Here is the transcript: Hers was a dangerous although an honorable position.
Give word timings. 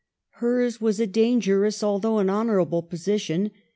Hers 0.39 0.81
was 0.81 0.99
a 0.99 1.05
dangerous 1.05 1.83
although 1.83 2.17
an 2.17 2.27
honorable 2.27 2.81
position. 2.81 3.51